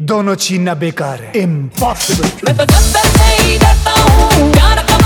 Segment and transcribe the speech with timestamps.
[0.00, 4.96] दोनों छीनना बेकार है। इम्पॉसिबल मैं तो जब तक नहीं डरता हूँ प्यार का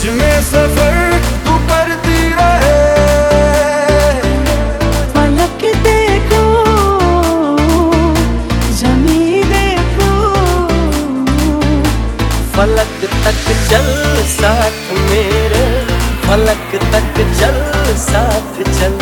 [0.00, 0.94] मुझमें सफ़र
[1.46, 2.76] तू करती रहे।
[5.16, 6.44] पलक देखो
[8.78, 10.08] जमी देखो।
[12.56, 13.92] फलक तक चल
[14.32, 15.68] साथ मेरे
[16.24, 17.62] फलक तक चल
[18.08, 18.99] साथ चल।